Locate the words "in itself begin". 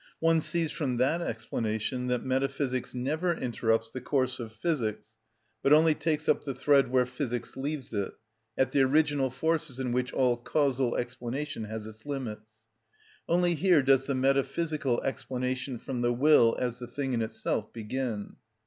17.13-18.37